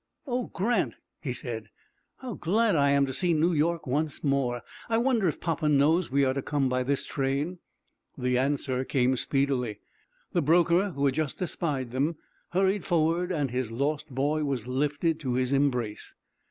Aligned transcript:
"Oh, 0.25 0.45
Grant," 0.47 0.95
he 1.21 1.31
said, 1.31 1.69
"how 2.21 2.33
glad 2.33 2.75
I 2.75 2.89
am 2.89 3.05
to 3.05 3.13
see 3.13 3.35
New 3.35 3.53
York 3.53 3.85
once 3.85 4.23
more! 4.23 4.63
I 4.89 4.97
wonder 4.97 5.27
if 5.27 5.39
papa 5.39 5.69
knows 5.69 6.09
we 6.09 6.25
are 6.25 6.33
to 6.33 6.41
come 6.41 6.67
by 6.67 6.81
this 6.81 7.05
train?" 7.05 7.59
The 8.17 8.35
answer 8.35 8.83
came 8.83 9.15
speedily. 9.15 9.79
The 10.31 10.41
broker, 10.41 10.89
who 10.89 11.05
had 11.05 11.13
just 11.13 11.39
espied 11.39 11.91
them, 11.91 12.15
hurried 12.49 12.83
forward, 12.83 13.31
and 13.31 13.51
his 13.51 13.71
lost 13.71 14.09
boy 14.15 14.43
was 14.43 14.65
lifted 14.65 15.19
to 15.19 15.35
his 15.35 15.53
embrace. 15.53 16.15